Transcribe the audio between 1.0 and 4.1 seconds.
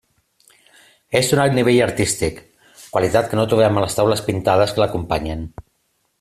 És d'un alt nivell artístic, qualitat que no trobem en les